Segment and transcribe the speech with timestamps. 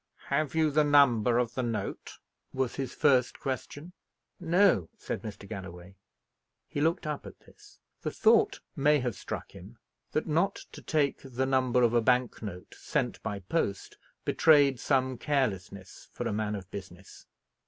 [0.29, 2.17] "Have you the number of the note?"
[2.53, 3.93] was his first question.
[4.39, 5.47] "No," said Mr.
[5.47, 5.93] Galloway.
[6.67, 7.77] He looked up at this.
[8.01, 9.77] The thought may have struck him,
[10.13, 13.95] that, not to take the number of a bank note, sent by post,
[14.25, 17.27] betrayed some carelessness for a man of business.